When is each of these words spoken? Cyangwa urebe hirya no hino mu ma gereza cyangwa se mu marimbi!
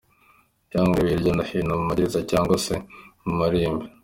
Cyangwa 0.71 0.91
urebe 0.91 1.11
hirya 1.11 1.31
no 1.37 1.43
hino 1.49 1.73
mu 1.79 1.85
ma 1.87 1.93
gereza 1.97 2.19
cyangwa 2.31 2.55
se 2.65 2.73
mu 3.25 3.33
marimbi! 3.39 3.85